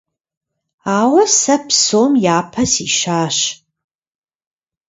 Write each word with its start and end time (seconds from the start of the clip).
Ауэ 0.97 1.23
сэ 1.39 1.55
псом 1.65 2.11
япэ 2.37 2.63
сищащ. 2.71 3.37